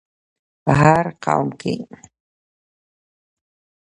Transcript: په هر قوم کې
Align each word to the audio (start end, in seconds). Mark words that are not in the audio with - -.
په 0.63 0.71
هر 0.81 1.05
قوم 1.23 1.47
کې 1.59 1.75